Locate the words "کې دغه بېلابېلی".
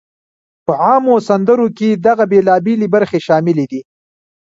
1.77-2.87